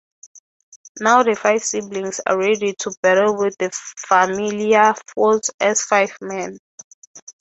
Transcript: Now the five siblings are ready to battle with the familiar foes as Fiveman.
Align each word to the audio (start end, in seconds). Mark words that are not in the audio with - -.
Now 0.99 1.21
the 1.21 1.35
five 1.35 1.63
siblings 1.63 2.19
are 2.25 2.35
ready 2.35 2.73
to 2.79 2.91
battle 3.03 3.37
with 3.37 3.55
the 3.59 3.69
familiar 3.71 4.95
foes 5.13 5.51
as 5.59 5.85
Fiveman. 5.85 6.57